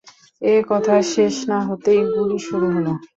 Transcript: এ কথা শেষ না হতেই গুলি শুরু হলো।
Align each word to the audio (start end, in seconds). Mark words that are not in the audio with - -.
এ 0.41 0.55
কথা 0.69 0.95
শেষ 1.13 1.35
না 1.49 1.57
হতেই 1.67 2.01
গুলি 2.13 2.37
শুরু 2.47 2.67
হলো। 2.75 2.93